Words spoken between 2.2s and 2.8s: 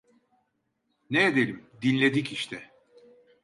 işte!